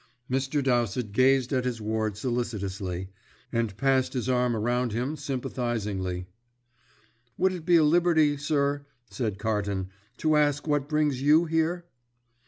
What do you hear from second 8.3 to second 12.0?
sir," said Carton, "to ask what brings you here?"